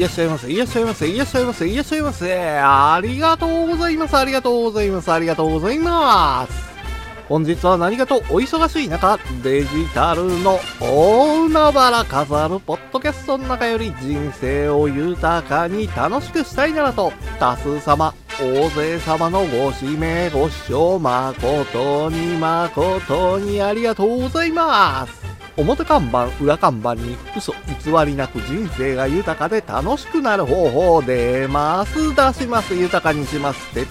[0.00, 2.58] いらっしゃいませ、いらっしゃいませ、いらっしゃいませ、いらっしゃいませ。
[2.58, 6.70] ありがとうございます、ありがとうございます、ありがとうございます。
[7.28, 25.29] 本日は何かとお忙しい中、デジタルの大海原飾るポッドキャストの中より人生を豊かに楽しくしたいならと、多数様、大勢様のご指名ご視聴誠に誠にありがとうございます。
[25.56, 27.52] 表看板、裏看板に嘘
[27.82, 33.84] 偽りなく人生が豊かで楽しくなる方法出ます、出します、豊かにします、徹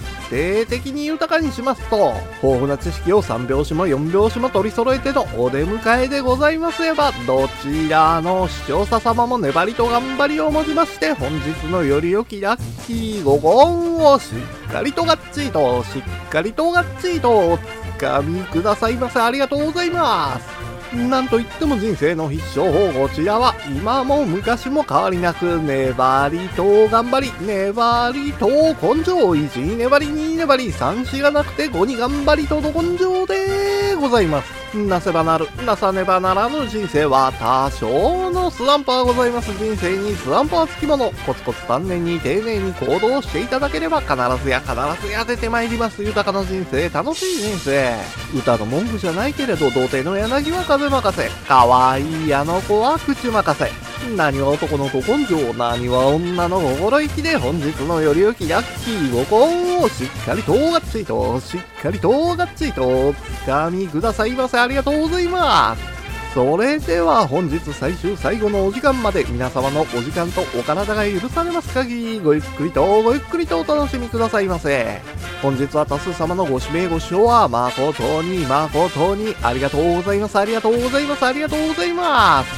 [0.64, 14.30] 底的に豊かにしますと、豊富な知識を3拍子も4拍子も取り揃えてのお出迎えでございますれば、どちらの視聴者様も粘りと頑張りをもちまして、本日のより良きラッキー5本をし
[14.68, 17.58] っかりとがっちりと、しっかりとがっちりとお
[17.98, 19.20] 掴みくださいませ。
[19.20, 20.59] ありがとうございます。
[20.92, 39.52] なんといっても人生の必勝法こちらは今も昔も変わりなく粘りと頑張り粘りと根性1粘り2粘り3しがなくて5に頑張りとど根性でございますなせばなる、なさねばならぬ人生は多少のスランプはございます。
[39.54, 41.10] 人生にスランプはつきもの。
[41.26, 44.14] コツコツ丹念に丁寧に行動していただければ必
[44.44, 46.04] ずや必ずや出てまいります。
[46.04, 47.96] 豊かな人生、楽しい人生。
[48.32, 51.28] 歌の文句じゃないけれど、童貞の柳は風任せ。
[51.46, 53.70] 可愛いあの子は口任せ。
[54.16, 63.12] 何は男のご根性、何は女の心意気で本日のより良きラッキー5個をしっかりとがっちりと、しっかりとがっちりと、
[63.46, 64.58] 掴みくださいませ。
[64.58, 65.89] ありがとうございます。
[66.32, 75.00] それでは本日最終最後のお時間まで皆様のお時間とお体が許されます限りごゆっくりとごゆっくりとお楽しみくださいませ。
[75.42, 80.38] 本日は多数様のご指名ご視聴は誠に誠にありがとうございます。
[80.38, 81.26] ありがとうございます。
[81.26, 82.50] ありがとうございます。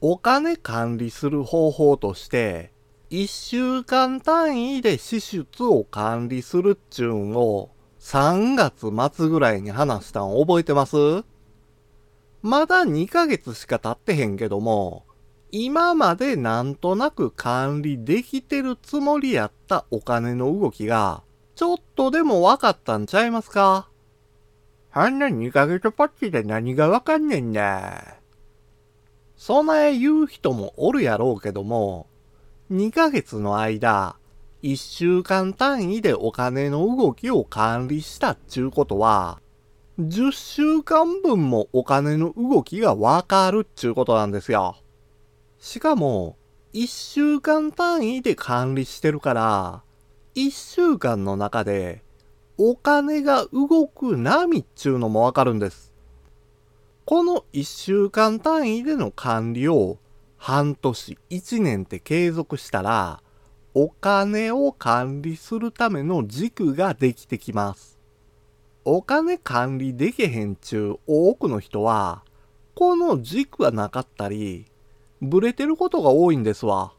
[0.00, 2.72] お金管理する方法として、
[3.10, 11.24] 1週間単位で支出を管理するっちゅうんを3月末ぐらいに話したん覚えてます？
[12.44, 15.06] まだ2ヶ月しか経ってへんけども、
[15.50, 21.22] 今までなんとなく管理できてるつもりやったお金の動きが、
[21.54, 23.88] ちょっとでも分かったんちゃいますか？
[24.92, 28.18] あんな2ヶ月パッチで何がわかんねんだ。
[29.38, 32.08] そない言う人もおるやろうけども、
[32.70, 34.16] 2ヶ月の間、
[34.62, 39.40] 1週間単位でお金の動きを管理したっちゅうことは、
[40.00, 44.76] 10週間分もお金の動きがわかるっちゅうことなんですよ。
[45.60, 46.36] しかも、
[46.72, 49.82] 1週間単位で管理してるから、
[50.34, 52.02] 1週間の中で
[52.58, 55.92] お金が動く波っちゅうのもわかるんです。
[57.04, 59.98] この1週間単位での管理を
[60.36, 63.22] 半年、1年って継続したら、
[63.74, 67.93] お金を管理するための軸ができてきます。
[68.86, 72.22] お金管理できへんちゅう多くの人は、
[72.74, 74.66] この軸がなかったり、
[75.22, 76.92] ブレてることが多いんですわ。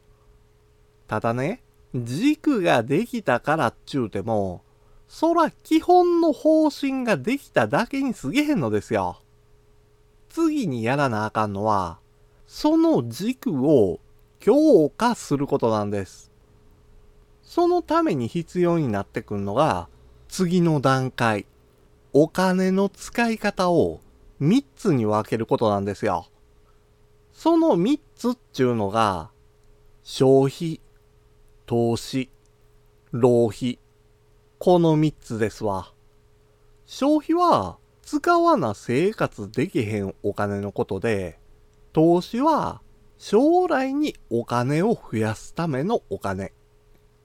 [1.06, 1.62] ただね、
[1.94, 4.62] 軸ができたからっちゅうても、
[5.06, 9.20] そら基本の方針ができただけに過ぎへんのですよ。
[10.28, 12.00] 次にやらなあかんのは、
[12.48, 14.00] その軸を
[14.40, 16.32] 強化することなんです。
[17.42, 19.88] そのために必要になってくるのが、
[20.28, 21.46] 次の段階、
[22.18, 24.00] お金の使い方を
[24.40, 26.30] 3つに分けることなんですよ。
[27.34, 29.28] その3つっていうのが、
[30.02, 30.80] 消費、
[31.66, 32.30] 投資、
[33.12, 33.78] 浪費、
[34.58, 35.92] この3つですわ。
[36.86, 41.38] 消費は、使わな生活できへんお金のことで、
[41.92, 42.80] 投資は
[43.18, 46.54] 将来にお金を増やすためのお金。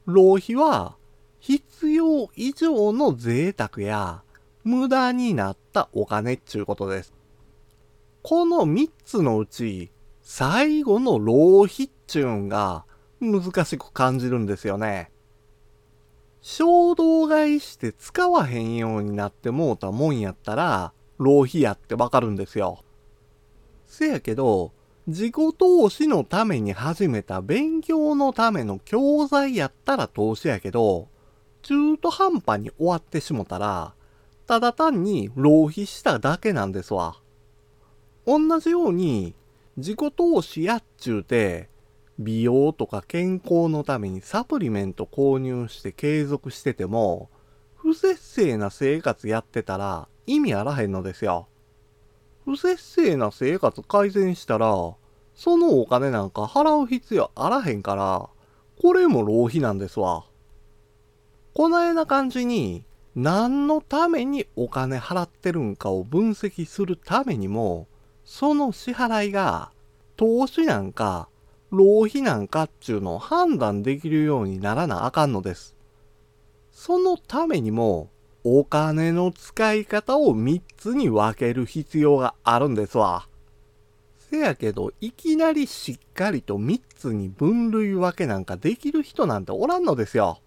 [0.05, 0.97] 浪費は
[1.39, 4.23] 必要以上の贅沢や
[4.63, 7.13] 無駄になったお金っちゅうことです。
[8.21, 9.91] この3つのうち
[10.21, 12.85] 最後の浪費っちゅうんが
[13.19, 15.11] 難しく感じるんですよね。
[16.41, 22.83] 衝動買いして使わへんようになってもうたもんやったら、浪費やってわかるんですよ。
[23.85, 24.71] せやけど、
[25.07, 31.09] 自己投資のために始めた勉強のための教材やったら投資やけど、
[31.61, 33.93] 中途半端に終わってしもたら、
[34.51, 37.15] ただ単に浪費しただけなんですわ。
[38.27, 39.33] 同じように、
[39.77, 41.69] 自己投資やっちゅうて、
[42.19, 47.29] 美容とか健康のためにサプリメント購入して継続してても、
[47.77, 51.47] 不節制な生活やってたら意味あらへんのですよ。
[52.43, 54.67] 不節制な生活改善したら、
[55.33, 58.29] そのお金なんか払う必要あらへんから、
[58.81, 60.25] これも浪費なんですわ。
[61.53, 62.83] こないな感じに、
[63.15, 67.87] 何のためにお金払ってるんかを分析するためにも、
[68.23, 69.71] その支払いが
[70.15, 71.27] 投資なんか
[71.71, 75.75] 浪費なんかっちゅうのを判断できるようにならなあかんのです。
[76.71, 78.09] そのためにも、
[78.43, 83.27] お金の使い方を3つに分ける必要があるんですわ。
[84.17, 90.41] せやけど、いきなりしっかりと3つに分類分けなんかできる人なんておらんのですよ。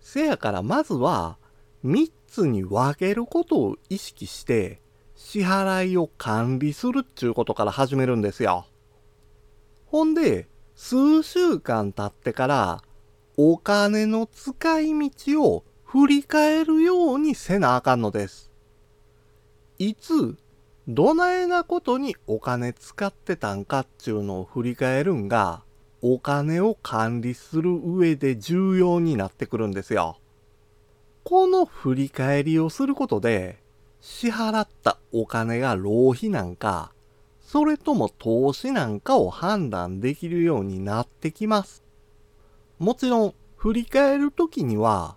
[0.00, 1.36] せやからまずは、
[1.84, 4.80] 3つに分けることを意識して、
[5.16, 8.66] 支払いを管理するっちゅうことから始めるんですよ。
[9.86, 12.82] ほんで、数週間経ってから、
[13.36, 18.50] お金の使い道を振り返るようにせなあかんのです。
[19.78, 20.36] いつ、
[20.88, 25.62] どないなことにお金使ってたんかっちゅうのを振り返るんが、
[26.00, 30.18] お金を管理する上で重要になってくるんですよ。
[31.24, 33.58] この振り返りをすることで、
[34.00, 36.92] 支払ったお金が浪費なんか、
[37.40, 41.84] それとも投資なんかを判断できるようになってきます。
[42.78, 45.16] もちろん、振り返るときには、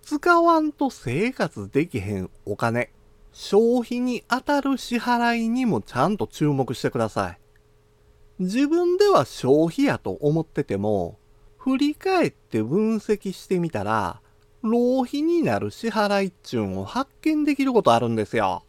[0.00, 2.90] 使わんと生活できへんお金、
[3.32, 7.38] 消費に当たる支払いにもちゃんと注目してください。
[8.38, 11.18] 自分では消費やと思ってても、
[11.58, 14.20] 振り返って分析してみたら、
[14.62, 18.64] 浪費になる支払いっちゅうんを発見できることあるんですよ。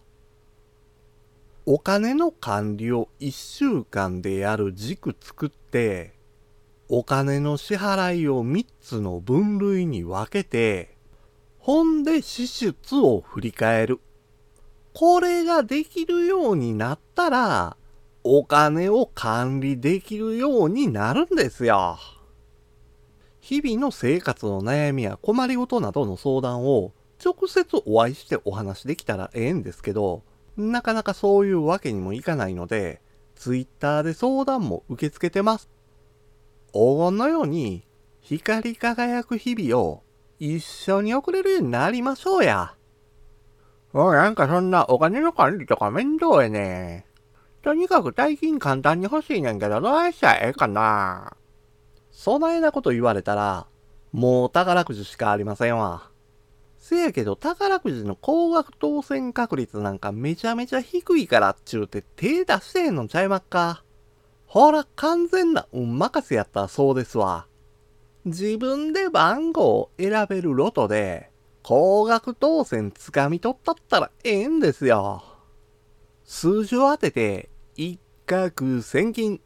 [1.66, 6.14] お金の管理を1週間でやる軸作って、
[6.90, 10.96] お金の支払いを3つの分類に分けて、
[11.60, 14.02] ほんで支出を振り返る。
[14.94, 17.78] これができるようになったら、
[18.24, 21.98] お金を管理できるようになるんですよ。
[23.44, 30.24] 日々の生活の悩みや困りごとなどの相談を直接お会いしてお話できたらええんですけど、
[30.56, 33.02] なかなかそういうわけにもいかないので、
[33.36, 35.70] ツイッターで相談も受け付けてます。
[36.68, 37.84] 黄金のように
[38.22, 40.04] 光り輝く日々を
[40.40, 42.76] 一緒に送れるようになりましょうや。
[43.92, 47.06] もうなんかそんなお金の管理とか面倒やね。
[47.62, 51.36] とにかく大金簡単に欲しいねんけど、どうしたらええかな。
[52.14, 53.68] そないなこと言われたら、
[54.14, 56.10] もう宝くじしかありませんわ。
[56.78, 63.84] せやけど宝くじの高額当選確率なんかめちゃめちゃ低いからっちゅうて手出してへんのちゃいまっか。
[64.46, 67.48] ほら、完全な運任せやったらそうですわ。
[68.26, 71.32] 自分で番号を選べるロトで、
[71.64, 75.24] 高額当選つかみ取ったったらええんですよ。
[76.26, 79.42] 数字を当てて、一攫千金、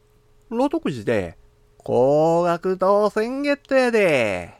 [0.50, 1.38] ロトくじで、
[1.78, 4.52] 高額当選ゲットやで。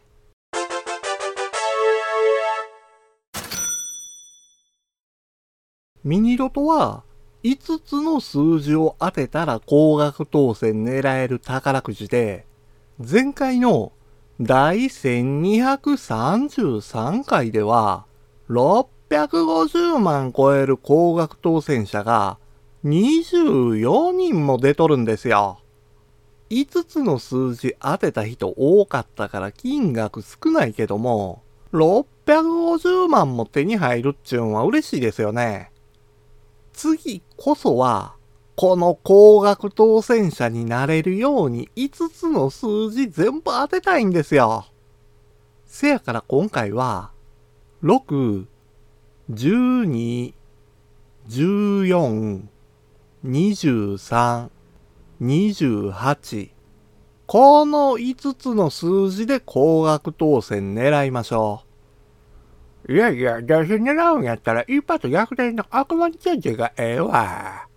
[6.05, 7.03] ミニロトは、
[7.43, 12.47] 5つの数字を当てたら高額当選狙える宝くじで、
[12.99, 13.93] 前回の
[14.41, 18.07] 第1233回では、
[18.49, 22.39] 650万超える高額当選者が
[22.85, 25.61] 24人も出とるんですよ。
[26.51, 31.43] 5つの数字当てた人多かったから金額少ないけども、
[31.73, 35.71] 650万も手に入るっちゅうんは嬉しいですよね。
[36.73, 38.15] 次こそは、
[38.57, 44.67] この高額当選者になれるように5つの数字全部当てたいんですよ。
[45.67, 47.13] せやから今回は、
[47.83, 48.47] 6、
[49.31, 50.33] 12、
[51.29, 52.43] 14、
[53.25, 54.49] 23、
[55.21, 56.51] 28
[57.27, 61.65] この5つの数字で高額当選狙いましょ
[62.89, 67.67] いやいや、どうせ狙うんやったら一発逆転の悪魔チェンジがええわ。
[67.67, 67.71] う。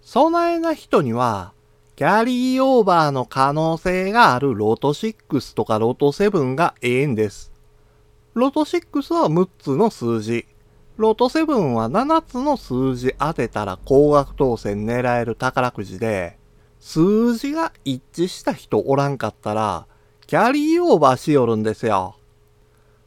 [0.00, 1.52] 備えな人には、
[1.94, 7.52] キャリーオーバーの可能性があるロト6とかロト7がええんです。
[8.32, 10.46] ロト6は6つの数字。
[10.96, 16.39] ロト7は7つの数字当てたら高額当選狙える宝くじで、
[16.80, 19.86] 数字が一致した人おらんかったら、
[20.26, 22.16] キャリーオーバーしよるんですよ。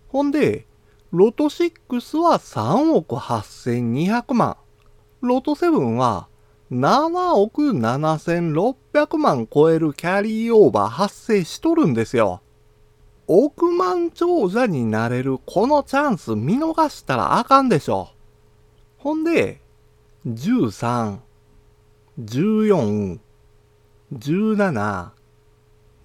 [0.08, 0.65] ほんで、
[1.12, 4.58] ロト6は3億8200万。
[5.22, 6.27] ロト7は
[6.72, 12.42] 7億7600万超えるキャリーオーバー発生しとるんですよ。
[13.27, 18.10] 億万長者になれるこのチャンス見逃したらあかんでしょ。
[18.98, 19.62] ほんで、
[20.27, 21.20] 13、
[22.20, 23.20] 14、
[24.13, 25.12] 17、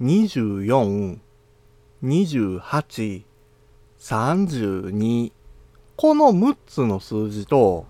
[0.01, 1.19] 24、
[2.03, 3.25] 28、
[3.99, 5.33] 32
[5.97, 7.87] この6つの数字と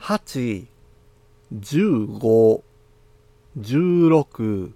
[0.00, 0.66] 8、
[1.54, 2.62] 15、
[3.58, 4.72] 16、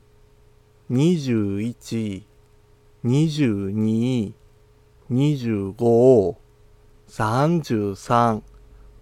[0.91, 2.23] 21、
[3.05, 4.33] 22、
[5.11, 6.37] 25、
[7.09, 8.43] 33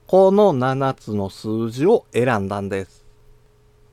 [0.06, 3.01] この7つの数字を選んだんです。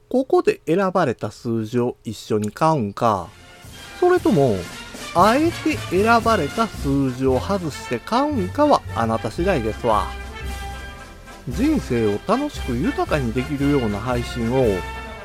[0.09, 3.29] ここで選ばれた数字を一緒に買うんか、
[3.99, 4.55] それとも、
[5.13, 10.07] あえて選ばれた数字を外して買うんかはあなた次第ですわ。
[11.47, 14.65] 人生を楽しく豊かにできるような配信を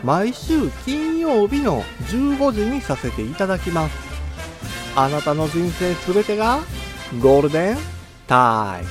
[0.03, 3.97] 毎週金曜日の15時にさせていただきます。
[4.97, 6.61] あなたの人生すべてが
[7.23, 7.77] ゴールデン
[8.27, 8.89] タイム。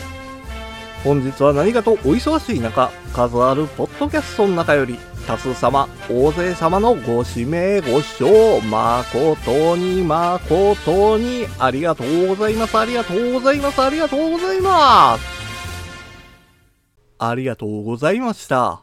[1.03, 4.97] 本日は何かとお忙しい中、数あるポッドキャストの中より
[5.27, 15.25] 多数様、大勢様のご指名ご視聴、誠に誠にありがとうございます、ありがとうございます、ありがとうございます。
[17.19, 18.82] ありがとうございました。